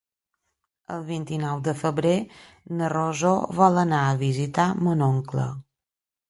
El 0.93 1.01
vint-i-nou 1.09 1.59
de 1.67 1.73
febrer 1.81 2.13
na 2.79 2.89
Rosó 2.95 3.35
vol 3.61 3.79
anar 3.83 4.01
a 4.07 4.17
visitar 4.23 4.67
mon 4.89 5.07
oncle. 5.11 5.47